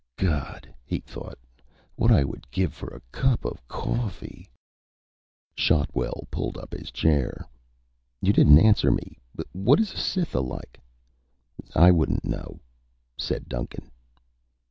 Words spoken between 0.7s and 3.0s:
he thought, what I would give for